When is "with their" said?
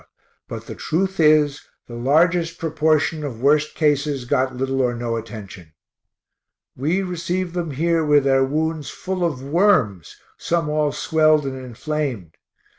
8.03-8.43